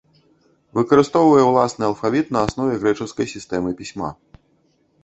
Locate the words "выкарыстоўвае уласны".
0.77-1.83